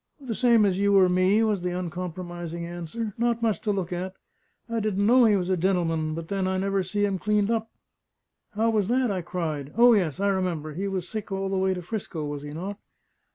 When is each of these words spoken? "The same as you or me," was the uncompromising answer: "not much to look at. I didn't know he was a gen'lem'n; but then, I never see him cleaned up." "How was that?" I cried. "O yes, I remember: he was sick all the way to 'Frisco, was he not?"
"The 0.19 0.33
same 0.33 0.65
as 0.65 0.79
you 0.79 0.97
or 0.97 1.09
me," 1.09 1.43
was 1.43 1.61
the 1.61 1.77
uncompromising 1.77 2.65
answer: 2.65 3.13
"not 3.19 3.43
much 3.43 3.61
to 3.61 3.71
look 3.71 3.93
at. 3.93 4.15
I 4.67 4.79
didn't 4.79 5.05
know 5.05 5.25
he 5.25 5.35
was 5.35 5.51
a 5.51 5.55
gen'lem'n; 5.55 6.15
but 6.15 6.27
then, 6.27 6.47
I 6.47 6.57
never 6.57 6.81
see 6.81 7.05
him 7.05 7.19
cleaned 7.19 7.51
up." 7.51 7.69
"How 8.55 8.71
was 8.71 8.87
that?" 8.87 9.11
I 9.11 9.21
cried. 9.21 9.73
"O 9.77 9.93
yes, 9.93 10.19
I 10.19 10.29
remember: 10.29 10.73
he 10.73 10.87
was 10.87 11.07
sick 11.07 11.31
all 11.31 11.49
the 11.49 11.57
way 11.59 11.75
to 11.75 11.83
'Frisco, 11.83 12.25
was 12.25 12.41
he 12.41 12.49
not?" 12.49 12.79